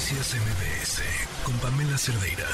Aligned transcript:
Noticias 0.00 0.34
MBS 0.34 1.44
con 1.44 1.54
Pamela 1.60 1.98
Cerdeira. 1.98 2.48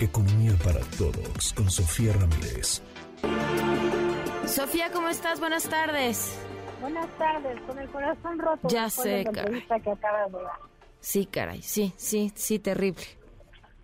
Economía 0.00 0.52
para 0.64 0.80
todos 0.96 1.52
con 1.52 1.70
Sofía 1.70 2.14
Ramírez. 2.14 2.82
Sofía, 4.46 4.90
¿cómo 4.90 5.10
estás? 5.10 5.40
Buenas 5.40 5.68
tardes. 5.68 6.42
Buenas 6.80 7.06
tardes, 7.18 7.60
con 7.66 7.78
el 7.78 7.86
corazón 7.90 8.38
roto. 8.38 8.68
Ya 8.68 8.88
sé, 8.88 9.26
caray. 9.30 9.60
Que 9.60 9.90
acabas 9.90 10.32
de 10.32 10.38
dar. 10.38 10.52
Sí, 11.00 11.26
caray, 11.26 11.60
sí, 11.60 11.92
sí, 11.96 12.32
sí, 12.34 12.58
terrible. 12.58 13.04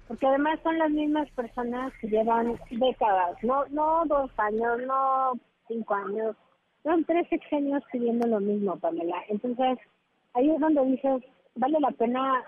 Porque 0.08 0.26
además 0.26 0.58
son 0.62 0.78
las 0.78 0.90
mismas 0.90 1.30
personas 1.32 1.92
que 2.00 2.08
llevan 2.08 2.58
décadas, 2.70 3.36
no, 3.42 3.66
no 3.66 4.04
dos 4.06 4.30
años, 4.38 4.80
no 4.86 5.32
cinco 5.68 5.94
años, 5.96 6.34
son 6.82 7.04
tres 7.04 7.28
sexenios 7.28 7.82
pidiendo 7.92 8.26
lo 8.26 8.40
mismo, 8.40 8.78
Pamela. 8.78 9.22
Entonces, 9.28 9.78
ahí 10.34 10.50
es 10.50 10.60
donde 10.60 10.84
dices, 10.84 11.22
vale 11.56 11.78
la 11.80 11.90
pena, 11.92 12.42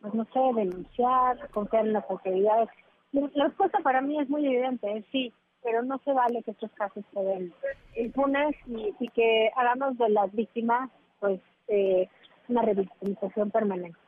pues 0.00 0.14
no 0.14 0.24
sé, 0.32 0.40
denunciar, 0.54 1.48
confiar 1.50 1.86
en 1.86 1.92
las 1.92 2.08
autoridades. 2.10 2.68
La 3.12 3.44
respuesta 3.44 3.78
para 3.80 4.00
mí 4.00 4.20
es 4.20 4.28
muy 4.28 4.46
evidente, 4.46 4.90
es 4.98 5.04
sí, 5.12 5.32
pero 5.62 5.82
no 5.82 5.98
se 6.04 6.12
vale 6.12 6.42
que 6.42 6.52
estos 6.52 6.70
casos 6.72 7.04
se 7.12 7.20
den 7.20 7.52
impunes 7.96 8.54
y, 8.66 8.94
y 9.00 9.08
que 9.08 9.50
hagamos 9.56 9.96
de 9.98 10.08
las 10.10 10.32
víctimas, 10.32 10.90
pues, 11.18 11.40
eh, 11.68 12.08
una 12.48 12.62
revictimización 12.62 13.50
permanente. 13.50 13.98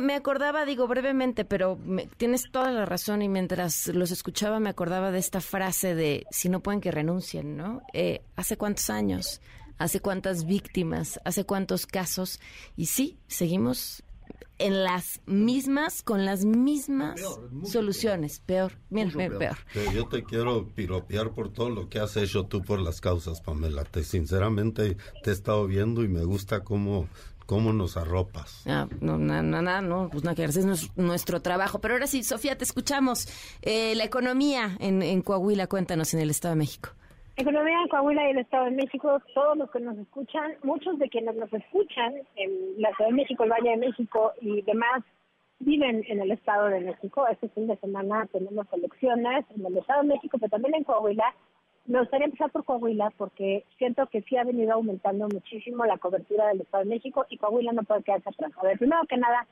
me, 0.00 0.14
acordaba, 0.14 0.64
digo 0.64 0.86
brevemente, 0.86 1.44
pero 1.44 1.78
tienes 2.16 2.50
toda 2.50 2.70
la 2.70 2.84
razón 2.84 3.22
y 3.22 3.28
mientras 3.28 3.88
los 3.88 4.10
escuchaba 4.10 4.60
me 4.60 4.68
acordaba 4.68 5.10
de 5.10 5.18
esta 5.18 5.40
frase 5.40 5.94
de 5.94 6.26
si 6.30 6.48
no 6.48 6.60
pueden 6.60 6.80
que 6.80 6.90
renuncien, 6.90 7.56
¿no? 7.56 7.80
Eh, 7.92 8.20
¿Hace 8.36 8.56
cuántos 8.56 8.90
años? 8.90 9.40
¿Hace 9.78 10.00
cuántas 10.00 10.46
víctimas? 10.46 11.20
¿Hace 11.24 11.44
cuántos 11.44 11.86
casos? 11.86 12.40
Y 12.76 12.86
sí, 12.86 13.18
seguimos 13.26 14.02
en 14.58 14.84
las 14.84 15.20
mismas, 15.26 16.02
con 16.02 16.24
las 16.24 16.44
mismas 16.44 17.20
soluciones. 17.64 18.40
Peor, 18.40 18.72
peor. 18.88 19.38
peor. 19.38 19.56
Yo 19.92 20.06
te 20.06 20.22
quiero 20.22 20.68
piropear 20.68 21.32
por 21.32 21.52
todo 21.52 21.70
lo 21.70 21.88
que 21.88 21.98
has 21.98 22.16
hecho 22.16 22.46
tú 22.46 22.62
por 22.62 22.80
las 22.80 23.00
causas, 23.00 23.40
Pamela. 23.40 23.84
Te, 23.84 24.04
sinceramente 24.04 24.96
te 25.22 25.30
he 25.30 25.32
estado 25.32 25.66
viendo 25.66 26.04
y 26.04 26.08
me 26.08 26.24
gusta 26.24 26.62
cómo 26.62 27.08
¿Cómo 27.46 27.74
nos 27.74 27.98
arropas? 27.98 28.62
Ah, 28.64 28.88
no, 29.00 29.18
nada, 29.18 29.42
no, 29.42 29.82
no, 29.82 30.08
pues 30.10 30.24
nada 30.24 30.34
que 30.34 30.44
es 30.44 30.66
nuestro, 30.96 31.42
trabajo. 31.42 31.78
Pero 31.78 31.94
ahora 31.94 32.06
sí, 32.06 32.24
Sofía, 32.24 32.56
te 32.56 32.64
escuchamos. 32.64 33.28
Eh, 33.60 33.94
la 33.96 34.04
economía 34.04 34.78
en, 34.80 35.02
en 35.02 35.20
Coahuila, 35.20 35.66
cuéntanos, 35.66 36.14
en 36.14 36.20
el 36.20 36.30
Estado 36.30 36.54
de 36.54 36.60
México. 36.60 36.90
Economía 37.36 37.80
en 37.82 37.88
Coahuila 37.88 38.28
y 38.28 38.30
el 38.30 38.38
Estado 38.38 38.66
de 38.66 38.70
México, 38.70 39.20
todos 39.34 39.56
los 39.56 39.68
que 39.72 39.80
nos 39.80 39.98
escuchan, 39.98 40.54
muchos 40.62 41.00
de 41.00 41.08
quienes 41.08 41.34
nos 41.34 41.52
escuchan 41.52 42.14
en 42.36 42.80
la 42.80 42.94
Ciudad 42.94 43.10
de 43.10 43.16
México, 43.16 43.42
el 43.42 43.50
Valle 43.50 43.70
de 43.70 43.76
México 43.76 44.32
y 44.40 44.62
demás, 44.62 45.02
viven 45.58 46.04
en 46.06 46.20
el 46.20 46.30
Estado 46.30 46.66
de 46.66 46.78
México. 46.78 47.26
Este 47.26 47.48
fin 47.48 47.66
de 47.66 47.76
semana 47.78 48.26
tenemos 48.30 48.72
elecciones 48.72 49.44
en 49.50 49.66
el 49.66 49.76
Estado 49.78 50.02
de 50.02 50.08
México, 50.08 50.38
pero 50.38 50.50
también 50.50 50.76
en 50.76 50.84
Coahuila 50.84 51.34
me 51.86 51.98
gustaría 51.98 52.26
empezar 52.26 52.52
por 52.52 52.64
Coahuila 52.64 53.10
porque 53.18 53.64
siento 53.78 54.06
que 54.06 54.22
sí 54.22 54.36
ha 54.36 54.44
venido 54.44 54.72
aumentando 54.72 55.28
muchísimo 55.28 55.84
la 55.86 55.98
cobertura 55.98 56.46
del 56.48 56.60
Estado 56.60 56.84
de 56.84 56.90
México 56.90 57.26
y 57.28 57.38
Coahuila 57.38 57.72
no 57.72 57.82
puede 57.82 58.04
quedarse 58.04 58.28
atrás. 58.28 58.52
A 58.56 58.62
ver, 58.62 58.78
primero 58.78 59.02
que 59.08 59.16
nada, 59.16 59.44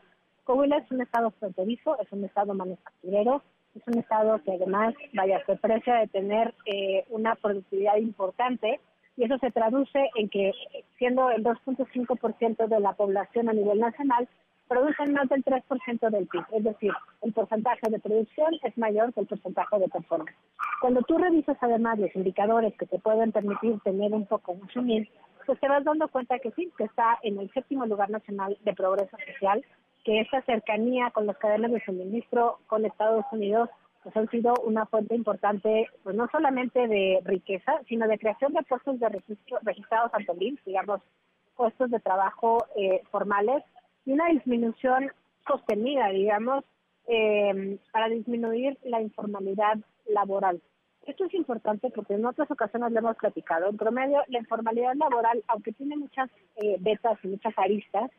Coahuila 0.45 0.79
es 0.79 0.91
un 0.93 1.01
estado 1.01 1.33
fronterizo, 1.33 1.99
es 1.99 2.11
un 2.13 2.25
estado 2.25 2.55
manufacturero, 2.55 3.43
es 3.75 3.83
un 3.87 3.99
estado 3.99 4.41
que 4.45 4.53
además, 4.53 4.95
vaya, 5.15 5.45
se 5.47 5.57
precia 5.57 5.97
de 5.97 6.09
tener 6.09 6.55
eh, 6.67 7.05
una 7.11 7.35
productividad 7.35 7.97
importante 7.97 8.81
y 9.17 9.25
eso 9.25 9.39
se 9.39 9.51
traduce 9.51 10.11
en 10.17 10.29
que 10.29 10.53
siendo 10.99 11.31
el 11.31 11.45
2.5% 11.45 12.67
de 12.67 12.81
la 12.81 12.93
población 12.95 13.49
a 13.49 13.53
nivel 13.53 13.79
nacional, 13.79 14.29
producen 14.69 15.13
más 15.13 15.29
del 15.29 15.45
3% 15.45 16.11
del 16.11 16.27
PIB, 16.29 16.45
es 16.53 16.65
decir, 16.65 16.93
el 17.21 17.33
porcentaje 17.35 17.91
de 17.91 17.99
producción 17.99 18.55
es 18.63 18.79
mayor 18.79 19.13
que 19.13 19.21
el 19.21 19.27
porcentaje 19.27 19.79
de 19.79 19.89
personas. 19.89 20.35
Cuando 20.81 21.03
tú 21.03 21.19
revisas 21.19 21.59
además 21.61 21.99
los 21.99 22.15
indicadores 22.17 22.75
que 22.79 22.87
te 22.87 22.99
pueden 22.99 23.33
permitir 23.33 23.79
tener 23.81 24.13
un 24.15 24.25
poco 24.27 24.53
un 24.53 24.69
sumir, 24.71 25.09
pues 25.45 25.61
te 25.61 25.69
vas 25.69 25.85
dando 25.85 26.09
cuenta 26.09 26.39
que 26.39 26.53
sí, 26.53 26.73
que 26.79 26.85
está 26.85 27.19
en 27.23 27.39
el 27.39 27.53
séptimo 27.53 27.85
lugar 27.85 28.09
nacional 28.09 28.57
de 28.63 28.73
progreso 28.73 29.17
social, 29.33 29.63
que 30.05 30.21
esa 30.21 30.43
cercanía 30.43 31.11
con 31.11 31.27
las 31.27 31.37
cadenas 31.39 31.71
de 31.73 31.85
suministro 31.85 32.59
con 32.67 32.85
Estados 32.85 33.25
Unidos 33.33 33.69
pues 34.03 34.17
han 34.17 34.29
sido 34.31 34.55
una 34.65 34.87
fuente 34.87 35.15
importante, 35.15 35.87
pues 36.03 36.17
no 36.17 36.29
solamente 36.33 36.89
de 36.89 37.21
riqueza, 37.25 37.81
sino 37.89 38.09
de 38.09 38.19
creación 38.19 38.53
de 38.53 38.63
puestos 38.65 38.99
de 38.99 39.09
registro 39.09 39.59
registrados 39.63 40.13
ante 40.13 40.33
el 40.33 40.59
digamos, 40.67 41.01
puestos 41.55 41.91
de 41.91 42.01
trabajo 42.01 42.67
eh, 42.77 43.03
formales 43.11 43.63
y 44.05 44.13
una 44.13 44.27
disminución 44.27 45.13
sostenida, 45.47 46.09
digamos, 46.09 46.65
eh, 47.07 47.79
para 47.93 48.09
disminuir 48.09 48.77
la 48.83 49.01
informalidad 49.01 49.79
laboral. 50.07 50.61
Esto 51.07 51.25
es 51.25 51.35
importante 51.35 51.91
porque 51.91 52.15
en 52.15 52.25
otras 52.25 52.51
ocasiones 52.51 52.93
lo 52.93 52.99
hemos 52.99 53.17
platicado. 53.17 53.69
En 53.69 53.77
promedio, 53.77 54.23
la 54.29 54.39
informalidad 54.39 54.95
laboral, 54.95 55.43
aunque 55.49 55.73
tiene 55.73 55.97
muchas 55.97 56.31
eh, 56.57 56.77
betas 56.79 57.19
y 57.25 57.29
muchas 57.29 57.55
aristas, 57.57 58.11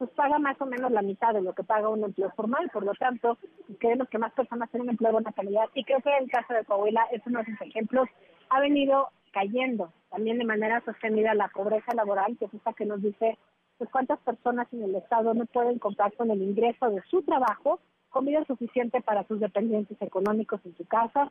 pues 0.00 0.10
paga 0.12 0.38
más 0.38 0.58
o 0.62 0.64
menos 0.64 0.90
la 0.90 1.02
mitad 1.02 1.34
de 1.34 1.42
lo 1.42 1.52
que 1.52 1.62
paga 1.62 1.90
un 1.90 2.02
empleo 2.02 2.30
formal. 2.30 2.70
Por 2.72 2.86
lo 2.86 2.94
tanto, 2.94 3.36
queremos 3.78 4.08
que 4.08 4.16
más 4.16 4.32
personas 4.32 4.70
tengan 4.70 4.86
un 4.86 4.92
empleo 4.92 5.08
de 5.08 5.12
buena 5.12 5.32
calidad. 5.32 5.68
Y 5.74 5.84
creo 5.84 6.00
que 6.00 6.08
en 6.08 6.24
el 6.24 6.30
caso 6.30 6.54
de 6.54 6.64
Coahuila 6.64 7.02
es 7.12 7.20
uno 7.26 7.42
de 7.42 7.52
esos 7.52 7.66
ejemplos. 7.66 8.08
Ha 8.48 8.60
venido 8.60 9.10
cayendo 9.30 9.92
también 10.10 10.38
de 10.38 10.46
manera 10.46 10.80
sostenida 10.86 11.34
la 11.34 11.48
pobreza 11.48 11.92
laboral, 11.92 12.34
que 12.38 12.46
es 12.46 12.54
esta 12.54 12.72
que 12.72 12.86
nos 12.86 13.02
dice 13.02 13.36
pues 13.76 13.90
cuántas 13.90 14.18
personas 14.20 14.68
en 14.72 14.84
el 14.84 14.94
Estado 14.94 15.34
no 15.34 15.44
pueden 15.44 15.78
contar 15.78 16.14
con 16.14 16.30
el 16.30 16.40
ingreso 16.40 16.88
de 16.88 17.02
su 17.10 17.20
trabajo 17.20 17.78
comida 18.08 18.42
suficiente 18.46 19.02
para 19.02 19.24
sus 19.24 19.38
dependientes 19.38 20.00
económicos 20.00 20.62
en 20.64 20.74
su 20.78 20.86
casa. 20.86 21.30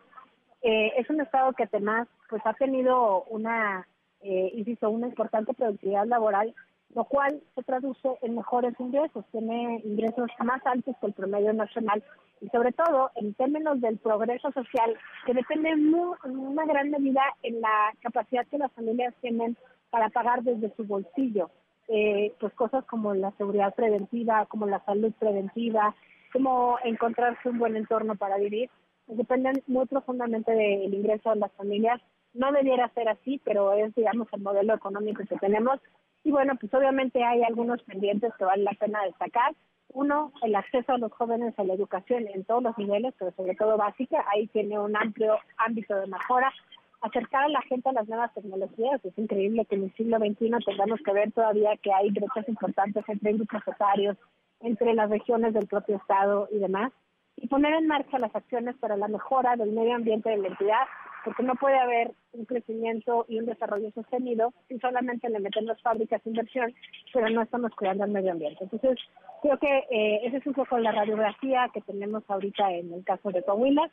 Eh, 0.62 0.92
es 0.96 1.10
un 1.10 1.22
Estado 1.22 1.54
que 1.54 1.64
además 1.64 2.08
pues 2.30 2.44
ha 2.46 2.54
tenido 2.54 3.24
una, 3.32 3.88
eh, 4.22 4.52
insisto, 4.54 4.92
una 4.92 5.08
importante 5.08 5.56
productividad 5.56 6.06
laboral, 6.06 6.54
lo 6.96 7.04
cual 7.06 7.42
se 7.56 7.64
traduce 7.64 8.10
en 8.22 8.36
mejores 8.36 8.74
ingresos, 8.80 9.26
tiene 9.32 9.82
ingresos 9.86 10.30
más 10.44 10.66
altos 10.66 10.96
que 11.00 11.08
el 11.08 11.14
promedio 11.14 11.54
nacional 11.54 12.04
y 12.42 12.48
sobre 12.50 12.72
todo 12.72 13.12
en 13.16 13.34
términos 13.36 13.80
del 13.82 13.98
progreso 13.98 14.52
social, 14.52 14.98
que 15.26 15.34
depende 15.34 15.70
en 15.70 15.94
una 15.94 16.66
gran 16.66 16.90
medida 16.90 17.22
en 17.44 17.62
la 17.62 17.94
capacidad 18.02 18.48
que 18.48 18.58
las 18.58 18.72
familias 18.74 19.14
tienen 19.22 19.58
para 19.90 20.10
pagar 20.10 20.44
desde 20.44 20.74
su 20.76 20.84
bolsillo 20.86 21.50
eh, 21.92 22.36
pues 22.40 22.54
cosas 22.54 22.86
como 22.86 23.16
la 23.16 23.32
seguridad 23.32 23.74
preventiva, 23.74 24.46
como 24.46 24.68
la 24.68 24.80
salud 24.86 25.12
preventiva, 25.18 25.96
como 26.32 26.78
encontrarse 26.84 27.50
un 27.50 27.58
buen 27.58 27.76
entorno 27.76 28.16
para 28.16 28.38
vivir, 28.38 28.70
pues 29.08 29.18
dependen 29.18 29.64
muy 29.66 29.88
profundamente 29.88 30.52
del 30.52 30.94
ingreso 30.94 31.32
de 31.32 31.38
las 31.38 31.52
familias. 31.54 32.00
No 32.36 32.52
debiera 32.52 32.94
ser 32.94 33.10
así, 33.10 33.42
pero 33.44 33.74
es, 33.74 33.96
digamos, 33.96 34.28
el 34.32 34.42
modelo 34.42 34.76
económico 34.76 35.24
que 35.28 35.36
tenemos. 35.38 35.80
Y 36.24 36.32
bueno, 36.32 36.54
pues 36.60 36.74
obviamente 36.74 37.24
hay 37.24 37.44
algunos 37.44 37.82
pendientes 37.84 38.34
que 38.38 38.46
vale 38.46 38.64
la 38.64 38.74
pena 38.74 39.04
destacar. 39.04 39.54
Uno, 39.92 40.32
el 40.44 40.56
acceso 40.56 40.94
a 40.94 40.98
los 40.98 41.12
jóvenes 41.12 41.58
a 41.58 41.64
la 41.64 41.74
educación 41.74 42.28
en 42.28 42.44
todos 42.44 42.62
los 42.62 42.78
niveles, 42.78 43.14
pero 43.18 43.32
sobre 43.32 43.56
todo 43.56 43.78
básica. 43.78 44.24
Ahí 44.32 44.48
tiene 44.48 44.78
un 44.78 44.96
amplio 44.96 45.38
ámbito 45.58 45.96
de 45.96 46.08
mejora 46.08 46.54
acercar 47.02 47.46
a 47.46 47.50
la 47.50 47.62
gente 47.62 47.90
a 47.90 47.94
las 47.94 48.08
nuevas 48.08 48.34
tecnologías. 48.34 49.04
Es 49.04 49.18
increíble 49.18 49.66
que 49.66 49.76
en 49.76 49.86
el 49.86 49.94
siglo 49.96 50.18
XXI 50.18 50.52
tengamos 50.66 51.00
que 51.04 51.14
ver 51.14 51.32
todavía 51.32 51.78
que 51.78 51.94
hay 51.94 52.12
brechas 52.12 52.48
importantes 52.48 53.04
entre 53.08 53.34
grupos 53.34 53.62
etarios, 53.68 54.18
entre 54.60 54.94
las 54.94 55.10
regiones 55.10 55.54
del 55.54 55.68
propio 55.68 55.98
Estado 55.98 56.48
y 56.52 56.60
demás, 56.60 56.92
y 57.38 57.48
poner 57.48 57.74
en 57.74 57.88
marcha 57.88 58.20
las 58.20 58.36
acciones 58.36 58.76
para 58.78 58.98
la 58.98 59.08
mejora 59.08 59.56
del 59.56 59.72
medio 59.72 59.96
ambiente 59.96 60.30
de 60.30 60.38
la 60.38 60.50
entidad, 60.50 60.86
porque 61.24 61.44
no 61.44 61.56
puede 61.56 61.78
haber 61.78 62.12
un 62.34 62.46
crecimiento 62.46 63.26
y 63.28 63.40
un 63.40 63.46
desarrollo 63.46 63.92
sostenido 63.92 64.54
si 64.68 64.80
solamente 64.80 65.30
le 65.30 65.40
metemos 65.40 65.82
fábricas 65.82 66.24
de 66.24 66.32
inversión, 66.32 66.74
pero 67.14 67.30
no 67.30 67.42
estamos 67.42 67.74
cuidando 67.76 68.06
el 68.06 68.12
medio 68.12 68.32
ambiente. 68.32 68.64
Entonces, 68.64 68.98
creo 69.42 69.58
que 69.58 69.86
eh, 69.90 70.22
es 70.26 70.46
un 70.46 70.54
poco 70.54 70.78
la 70.78 70.92
radiografía 70.92 71.70
que 71.74 71.82
tenemos 71.82 72.24
ahorita 72.28 72.72
en 72.72 72.94
el 72.94 73.04
caso 73.04 73.32
de 73.32 73.44
Coahuila. 73.44 73.90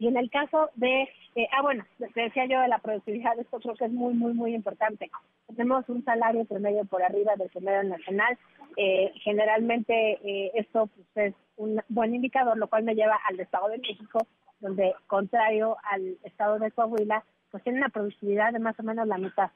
Y 0.00 0.08
en 0.08 0.16
el 0.16 0.30
caso 0.30 0.70
de, 0.76 1.02
eh, 1.34 1.46
ah 1.52 1.60
bueno, 1.60 1.84
te 1.98 2.22
decía 2.22 2.46
yo 2.46 2.58
de 2.62 2.68
la 2.68 2.78
productividad, 2.78 3.38
esto 3.38 3.60
creo 3.60 3.74
que 3.74 3.84
es 3.84 3.92
muy, 3.92 4.14
muy, 4.14 4.32
muy 4.32 4.54
importante. 4.54 5.10
Tenemos 5.46 5.86
un 5.90 6.02
salario 6.04 6.46
promedio 6.46 6.86
por 6.86 7.02
arriba 7.02 7.36
del 7.36 7.50
promedio 7.50 7.84
nacional. 7.84 8.38
Eh, 8.78 9.12
generalmente 9.16 10.18
eh, 10.24 10.52
esto 10.54 10.88
pues, 11.12 11.28
es 11.28 11.34
un 11.58 11.82
buen 11.90 12.14
indicador, 12.14 12.56
lo 12.56 12.68
cual 12.68 12.84
me 12.84 12.94
lleva 12.94 13.20
al 13.28 13.38
Estado 13.38 13.68
de 13.68 13.76
México, 13.76 14.26
donde 14.60 14.94
contrario 15.06 15.76
al 15.90 16.18
Estado 16.22 16.58
de 16.58 16.70
Coahuila, 16.70 17.24
pues 17.50 17.62
tiene 17.64 17.78
una 17.78 17.88
productividad 17.88 18.52
de 18.52 18.58
más 18.58 18.78
o 18.78 18.82
menos 18.82 19.06
la 19.08 19.18
mitad. 19.18 19.50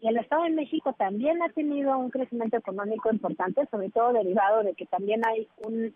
Y 0.00 0.08
el 0.08 0.16
Estado 0.16 0.44
de 0.44 0.50
México 0.50 0.92
también 0.94 1.42
ha 1.42 1.48
tenido 1.50 1.98
un 1.98 2.10
crecimiento 2.10 2.56
económico 2.56 3.10
importante, 3.10 3.66
sobre 3.70 3.90
todo 3.90 4.12
derivado 4.12 4.62
de 4.62 4.74
que 4.74 4.86
también 4.86 5.22
hay 5.26 5.48
un 5.64 5.94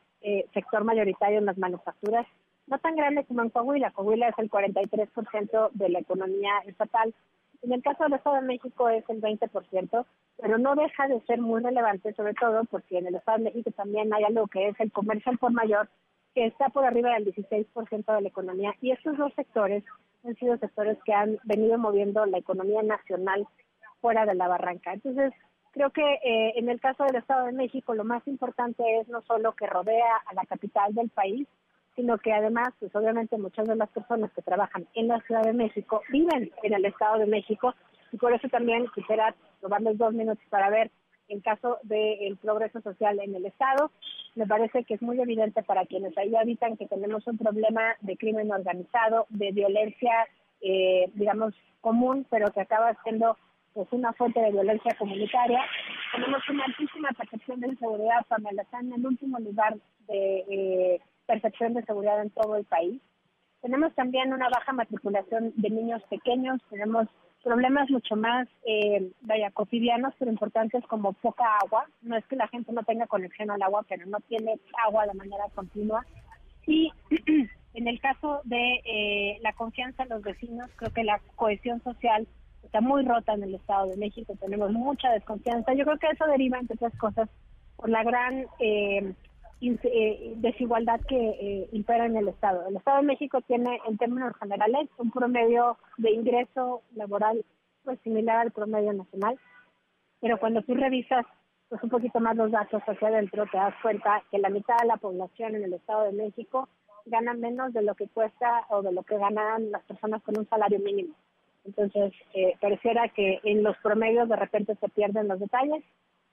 sector 0.52 0.84
mayoritario 0.84 1.38
en 1.38 1.46
las 1.46 1.58
manufacturas 1.58 2.26
no 2.66 2.78
tan 2.78 2.96
grande 2.96 3.24
como 3.24 3.42
en 3.42 3.50
Coahuila. 3.50 3.92
Coahuila 3.92 4.28
es 4.28 4.38
el 4.38 4.50
43% 4.50 5.70
de 5.72 5.88
la 5.88 6.00
economía 6.00 6.50
estatal. 6.66 7.14
En 7.62 7.72
el 7.72 7.82
caso 7.82 8.04
del 8.04 8.14
Estado 8.14 8.36
de 8.36 8.42
México 8.42 8.88
es 8.88 9.08
el 9.08 9.20
20%, 9.20 10.06
pero 10.40 10.58
no 10.58 10.74
deja 10.74 11.08
de 11.08 11.20
ser 11.22 11.40
muy 11.40 11.62
relevante, 11.62 12.12
sobre 12.14 12.34
todo 12.34 12.64
porque 12.64 12.98
en 12.98 13.06
el 13.06 13.14
Estado 13.14 13.38
de 13.38 13.44
México 13.44 13.70
también 13.70 14.12
hay 14.12 14.24
algo 14.24 14.46
que 14.48 14.68
es 14.68 14.80
el 14.80 14.90
comercio 14.92 15.32
por 15.38 15.52
mayor, 15.52 15.88
que 16.36 16.44
está 16.44 16.68
por 16.68 16.84
arriba 16.84 17.14
del 17.14 17.24
16% 17.34 18.14
de 18.14 18.20
la 18.20 18.28
economía. 18.28 18.74
Y 18.82 18.90
estos 18.90 19.16
dos 19.16 19.32
sectores 19.32 19.82
han 20.22 20.36
sido 20.36 20.58
sectores 20.58 20.98
que 21.06 21.14
han 21.14 21.38
venido 21.44 21.78
moviendo 21.78 22.26
la 22.26 22.36
economía 22.36 22.82
nacional 22.82 23.46
fuera 24.02 24.26
de 24.26 24.34
la 24.34 24.46
barranca. 24.46 24.92
Entonces, 24.92 25.32
creo 25.72 25.88
que 25.88 26.02
eh, 26.02 26.52
en 26.56 26.68
el 26.68 26.78
caso 26.78 27.04
del 27.04 27.16
Estado 27.16 27.46
de 27.46 27.52
México 27.52 27.94
lo 27.94 28.04
más 28.04 28.22
importante 28.28 28.82
es 29.00 29.08
no 29.08 29.22
solo 29.22 29.54
que 29.54 29.66
rodea 29.66 30.14
a 30.26 30.34
la 30.34 30.44
capital 30.44 30.94
del 30.94 31.08
país, 31.08 31.48
sino 31.94 32.18
que 32.18 32.34
además, 32.34 32.68
pues 32.80 32.94
obviamente 32.94 33.38
muchas 33.38 33.66
de 33.66 33.76
las 33.76 33.88
personas 33.88 34.30
que 34.32 34.42
trabajan 34.42 34.86
en 34.92 35.08
la 35.08 35.22
Ciudad 35.22 35.42
de 35.42 35.54
México 35.54 36.02
viven 36.10 36.52
en 36.62 36.74
el 36.74 36.84
Estado 36.84 37.18
de 37.18 37.26
México 37.26 37.74
y 38.12 38.18
por 38.18 38.34
eso 38.34 38.46
también 38.50 38.86
quisiera 38.94 39.34
tomarles 39.62 39.96
dos 39.96 40.12
minutos 40.12 40.44
para 40.50 40.68
ver 40.68 40.90
el 41.28 41.42
caso 41.42 41.78
del 41.82 42.36
progreso 42.36 42.80
social 42.80 43.18
en 43.20 43.34
el 43.34 43.46
Estado. 43.46 43.90
Me 44.34 44.46
parece 44.46 44.84
que 44.84 44.94
es 44.94 45.02
muy 45.02 45.20
evidente 45.20 45.62
para 45.62 45.86
quienes 45.86 46.16
ahí 46.18 46.34
habitan 46.34 46.76
que 46.76 46.86
tenemos 46.86 47.26
un 47.26 47.38
problema 47.38 47.96
de 48.00 48.16
crimen 48.16 48.52
organizado, 48.52 49.26
de 49.30 49.52
violencia, 49.52 50.26
eh, 50.60 51.10
digamos, 51.14 51.54
común, 51.80 52.26
pero 52.30 52.50
que 52.52 52.60
acaba 52.60 52.96
siendo 53.02 53.36
pues 53.72 53.88
una 53.92 54.12
fuente 54.14 54.40
de 54.40 54.52
violencia 54.52 54.96
comunitaria. 54.98 55.60
Tenemos 56.12 56.48
una 56.48 56.64
altísima 56.64 57.10
percepción 57.10 57.60
de 57.60 57.68
inseguridad, 57.68 58.24
Pamela, 58.26 58.62
está 58.62 58.80
en 58.80 58.92
el 58.92 59.06
último 59.06 59.38
lugar 59.38 59.76
de 60.08 60.44
eh, 60.48 61.00
percepción 61.26 61.74
de 61.74 61.84
seguridad 61.84 62.22
en 62.22 62.30
todo 62.30 62.56
el 62.56 62.64
país. 62.64 63.02
Tenemos 63.60 63.94
también 63.94 64.32
una 64.32 64.48
baja 64.48 64.72
matriculación 64.72 65.52
de 65.56 65.70
niños 65.70 66.02
pequeños, 66.08 66.60
tenemos 66.70 67.08
problemas 67.46 67.88
mucho 67.90 68.16
más, 68.16 68.48
eh, 68.66 69.12
vaya, 69.20 69.52
cotidianos, 69.52 70.12
pero 70.18 70.32
importantes 70.32 70.84
como 70.88 71.12
poca 71.12 71.44
agua. 71.62 71.86
No 72.02 72.16
es 72.16 72.26
que 72.26 72.34
la 72.34 72.48
gente 72.48 72.72
no 72.72 72.82
tenga 72.82 73.06
conexión 73.06 73.52
al 73.52 73.62
agua, 73.62 73.84
pero 73.88 74.04
no 74.06 74.18
tiene 74.28 74.58
agua 74.84 75.06
de 75.06 75.14
manera 75.14 75.44
continua. 75.54 76.04
Y 76.66 76.90
en 77.74 77.86
el 77.86 78.00
caso 78.00 78.40
de 78.42 78.82
eh, 78.84 79.38
la 79.42 79.52
confianza 79.52 80.02
en 80.02 80.08
los 80.08 80.22
vecinos, 80.22 80.68
creo 80.74 80.92
que 80.92 81.04
la 81.04 81.20
cohesión 81.36 81.80
social 81.84 82.26
está 82.64 82.80
muy 82.80 83.04
rota 83.04 83.34
en 83.34 83.44
el 83.44 83.54
Estado 83.54 83.90
de 83.90 83.96
México, 83.96 84.34
tenemos 84.40 84.72
mucha 84.72 85.12
desconfianza. 85.12 85.72
Yo 85.74 85.84
creo 85.84 85.98
que 85.98 86.08
eso 86.08 86.26
deriva, 86.26 86.58
entre 86.58 86.74
otras 86.74 86.98
cosas, 86.98 87.28
por 87.76 87.88
la 87.88 88.02
gran 88.02 88.46
eh, 88.58 89.14
desigualdad 89.60 91.00
que 91.08 91.16
eh, 91.16 91.68
impera 91.72 92.06
en 92.06 92.16
el 92.16 92.28
Estado. 92.28 92.66
El 92.68 92.76
Estado 92.76 92.98
de 92.98 93.06
México 93.06 93.40
tiene, 93.42 93.80
en 93.86 93.96
términos 93.96 94.34
generales, 94.38 94.88
un 94.98 95.10
promedio 95.10 95.78
de 95.96 96.10
ingreso 96.10 96.82
laboral 96.94 97.44
pues 97.84 97.98
similar 98.00 98.38
al 98.38 98.50
promedio 98.50 98.92
nacional, 98.92 99.38
pero 100.20 100.38
cuando 100.38 100.62
tú 100.62 100.74
revisas 100.74 101.24
pues 101.68 101.82
un 101.82 101.90
poquito 101.90 102.20
más 102.20 102.36
los 102.36 102.50
datos 102.50 102.82
hacia 102.86 103.08
adentro, 103.08 103.46
te 103.50 103.56
das 103.56 103.74
cuenta 103.82 104.22
que 104.30 104.38
la 104.38 104.50
mitad 104.50 104.76
de 104.78 104.86
la 104.86 104.96
población 104.96 105.54
en 105.54 105.64
el 105.64 105.72
Estado 105.72 106.04
de 106.04 106.12
México 106.12 106.68
gana 107.06 107.34
menos 107.34 107.72
de 107.72 107.82
lo 107.82 107.94
que 107.94 108.08
cuesta 108.08 108.66
o 108.68 108.82
de 108.82 108.92
lo 108.92 109.02
que 109.02 109.18
ganan 109.18 109.70
las 109.70 109.82
personas 109.84 110.22
con 110.22 110.38
un 110.38 110.48
salario 110.48 110.78
mínimo. 110.80 111.14
Entonces, 111.64 112.12
eh, 112.34 112.56
pareciera 112.60 113.08
que 113.08 113.40
en 113.42 113.62
los 113.62 113.76
promedios 113.78 114.28
de 114.28 114.36
repente 114.36 114.76
se 114.76 114.88
pierden 114.88 115.28
los 115.28 115.40
detalles 115.40 115.82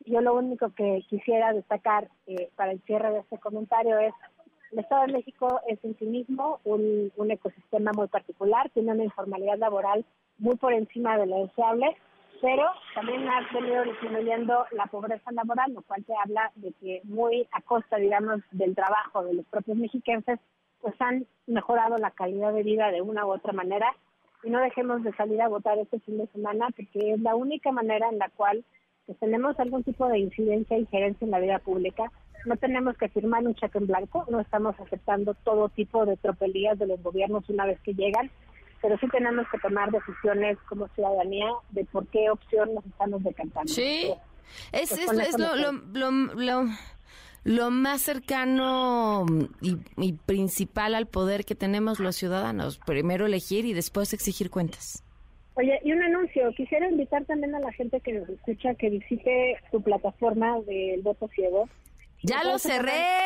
yo 0.05 0.21
lo 0.21 0.35
único 0.35 0.69
que 0.71 1.03
quisiera 1.09 1.53
destacar 1.53 2.09
eh, 2.27 2.49
para 2.55 2.71
el 2.71 2.81
cierre 2.81 3.11
de 3.11 3.19
este 3.19 3.37
comentario 3.37 3.97
es 3.99 4.13
el 4.71 4.79
Estado 4.79 5.05
de 5.05 5.13
México 5.13 5.61
es 5.67 5.77
en 5.83 5.95
sí 5.99 6.05
mismo 6.05 6.59
un, 6.63 7.11
un 7.15 7.31
ecosistema 7.31 7.91
muy 7.93 8.07
particular, 8.07 8.69
tiene 8.71 8.91
una 8.91 9.03
informalidad 9.03 9.57
laboral 9.57 10.03
muy 10.39 10.55
por 10.55 10.73
encima 10.73 11.15
de 11.17 11.27
lo 11.27 11.45
deseable, 11.45 11.95
pero 12.41 12.65
también 12.93 13.27
ha 13.29 13.47
venido 13.53 13.83
disminuyendo 13.83 14.65
la 14.71 14.85
pobreza 14.87 15.31
laboral, 15.31 15.73
lo 15.73 15.81
cual 15.83 16.03
te 16.03 16.13
habla 16.13 16.51
de 16.55 16.73
que 16.73 17.01
muy 17.05 17.47
a 17.51 17.61
costa, 17.61 17.97
digamos, 17.97 18.41
del 18.51 18.75
trabajo 18.75 19.23
de 19.23 19.35
los 19.35 19.45
propios 19.45 19.77
mexiquenses, 19.77 20.39
pues 20.81 20.93
han 20.99 21.25
mejorado 21.47 21.97
la 21.97 22.11
calidad 22.11 22.51
de 22.51 22.63
vida 22.63 22.91
de 22.91 23.01
una 23.01 23.25
u 23.25 23.31
otra 23.31 23.53
manera. 23.53 23.95
Y 24.43 24.49
no 24.49 24.59
dejemos 24.59 25.03
de 25.03 25.13
salir 25.13 25.41
a 25.41 25.47
votar 25.47 25.77
este 25.77 26.01
fin 26.01 26.17
de 26.17 26.27
semana, 26.27 26.67
porque 26.75 27.13
es 27.13 27.21
la 27.21 27.33
única 27.33 27.71
manera 27.71 28.09
en 28.09 28.17
la 28.17 28.27
cual 28.27 28.65
que 29.05 29.13
tenemos 29.15 29.59
algún 29.59 29.83
tipo 29.83 30.07
de 30.07 30.19
incidencia 30.19 30.77
e 30.77 30.81
injerencia 30.81 31.25
en 31.25 31.31
la 31.31 31.39
vida 31.39 31.59
pública, 31.59 32.11
no 32.45 32.57
tenemos 32.57 32.97
que 32.97 33.09
firmar 33.09 33.45
un 33.45 33.55
cheque 33.55 33.77
en 33.77 33.87
blanco, 33.87 34.25
no 34.29 34.39
estamos 34.39 34.75
aceptando 34.79 35.33
todo 35.43 35.69
tipo 35.69 36.05
de 36.05 36.17
tropelías 36.17 36.77
de 36.79 36.87
los 36.87 37.01
gobiernos 37.01 37.47
una 37.49 37.65
vez 37.65 37.79
que 37.81 37.93
llegan, 37.93 38.29
pero 38.81 38.97
sí 38.97 39.07
tenemos 39.09 39.45
que 39.51 39.59
tomar 39.59 39.91
decisiones 39.91 40.57
como 40.67 40.87
ciudadanía 40.89 41.47
de 41.71 41.85
por 41.85 42.05
qué 42.07 42.29
opción 42.29 42.73
nos 42.75 42.85
estamos 42.85 43.23
decantando. 43.23 43.71
Sí, 43.71 44.13
es, 44.71 44.89
pues 45.05 45.37
lo, 45.37 46.65
lo, 47.45 47.71
más 47.71 48.01
cercano 48.01 49.25
y, 49.61 49.77
y 49.97 50.13
principal 50.13 50.95
al 50.95 51.07
poder 51.07 51.45
que 51.45 51.55
tenemos 51.55 51.99
los 51.99 52.15
ciudadanos, 52.15 52.77
primero 52.77 53.25
elegir 53.25 53.65
y 53.65 53.73
después 53.73 54.13
exigir 54.13 54.49
cuentas. 54.49 55.03
Oye, 55.55 55.79
y 55.83 55.91
un 55.91 56.01
anuncio. 56.01 56.51
Quisiera 56.55 56.89
invitar 56.89 57.25
también 57.25 57.53
a 57.55 57.59
la 57.59 57.71
gente 57.73 57.99
que 58.01 58.13
nos 58.13 58.27
escucha 58.29 58.73
que 58.75 58.89
visite 58.89 59.57
tu 59.71 59.81
plataforma 59.81 60.59
del 60.61 61.01
voto 61.01 61.27
ciego. 61.29 61.69
Ya 62.23 62.43
lo 62.43 62.57
cerré. 62.57 63.25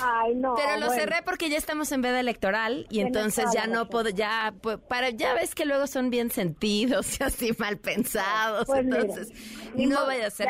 Ay, 0.00 0.34
no. 0.34 0.54
Pero 0.54 0.78
lo 0.78 0.90
cerré 0.90 1.16
porque 1.24 1.48
ya 1.48 1.56
estamos 1.56 1.90
en 1.90 2.02
veda 2.02 2.20
electoral 2.20 2.86
y 2.90 3.00
entonces 3.00 3.46
ya 3.52 3.66
no 3.66 3.88
puedo, 3.88 4.10
ya, 4.10 4.54
para, 4.88 5.08
ya 5.10 5.32
ves 5.32 5.54
que 5.54 5.64
luego 5.64 5.86
son 5.86 6.10
bien 6.10 6.30
sentidos 6.30 7.18
y 7.18 7.24
así 7.24 7.52
mal 7.58 7.78
pensados. 7.78 8.66
Pues 8.66 8.80
entonces, 8.80 9.32
no 9.74 10.06
vaya 10.06 10.26
a 10.26 10.30
ser. 10.30 10.48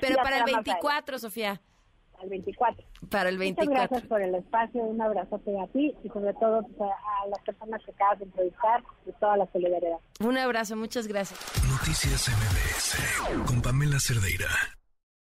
Pero 0.00 0.16
para 0.22 0.38
el 0.38 0.44
24, 0.44 1.18
Sofía 1.18 1.60
al 2.20 2.28
24. 2.28 2.84
Para 3.10 3.28
el 3.28 3.38
24. 3.38 3.70
Muchas 3.70 3.88
gracias 3.88 4.08
por 4.08 4.22
el 4.22 4.34
espacio, 4.34 4.82
un 4.82 5.00
abrazo 5.00 5.36
a 5.36 5.66
ti 5.68 5.94
y 6.04 6.08
sobre 6.08 6.34
todo 6.34 6.62
pues, 6.76 6.90
a 7.24 7.28
las 7.28 7.40
personas 7.44 7.80
que 7.84 7.90
acabas 7.92 8.18
de 8.18 8.24
entrevistar 8.26 8.82
y 9.06 9.12
toda 9.12 9.36
la 9.36 9.46
solidaridad. 9.52 9.98
Un 10.20 10.38
abrazo, 10.38 10.76
muchas 10.76 11.06
gracias. 11.06 11.38
Noticias 11.68 12.28
MBS 12.28 13.46
con 13.46 13.62
Pamela 13.62 13.98
Cerdeira. 14.00 14.79